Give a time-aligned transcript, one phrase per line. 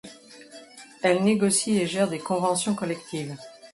[1.03, 3.35] Elle négocie et gère des conventions collectives.